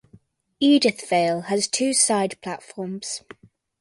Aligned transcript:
Edithvale 0.59 1.43
has 1.45 1.67
two 1.67 1.93
side 1.93 2.35
platforms. 2.41 3.21